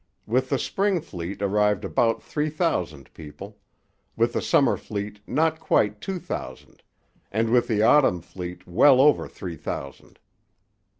With 0.25 0.49
the 0.49 0.57
spring 0.57 0.99
fleet 0.99 1.43
arrived 1.43 1.85
about 1.85 2.23
three 2.23 2.49
thousand 2.49 3.13
people; 3.13 3.59
with 4.15 4.33
the 4.33 4.41
summer 4.41 4.75
fleet 4.75 5.19
not 5.27 5.59
quite 5.59 6.01
two 6.01 6.17
thousand; 6.17 6.81
and 7.31 7.51
with 7.51 7.67
the 7.67 7.83
autumn 7.83 8.21
fleet 8.21 8.65
well 8.65 8.99
over 8.99 9.27
three 9.27 9.57
thousand. 9.57 10.17